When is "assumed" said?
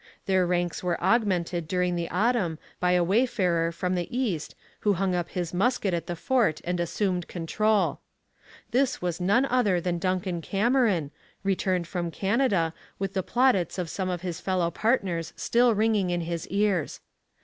6.79-7.27